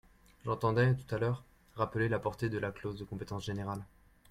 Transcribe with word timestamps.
J’entendais, 0.45 0.95
tout 0.95 1.13
à 1.13 1.19
l’heure, 1.19 1.43
rappeler 1.75 2.09
la 2.09 2.17
portée 2.17 2.49
de 2.49 2.57
la 2.57 2.71
clause 2.71 2.97
de 2.97 3.03
compétence 3.03 3.45
générale. 3.45 3.85